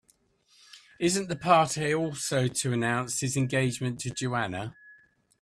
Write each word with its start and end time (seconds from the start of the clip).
Isn't 0.99 1.29
the 1.29 1.35
party 1.35 1.93
also 1.93 2.47
to 2.47 2.73
announce 2.73 3.19
his 3.19 3.37
engagement 3.37 3.99
to 3.99 4.09
Joanna? 4.09 4.75